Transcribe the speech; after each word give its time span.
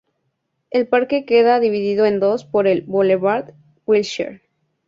El 0.71 0.87
parque 0.87 1.25
queda 1.27 1.59
dividido 1.59 2.07
en 2.07 2.19
dos 2.19 2.43
por 2.43 2.65
el 2.65 2.81
Bulevar 2.81 3.53
Wilshire. 3.85 4.41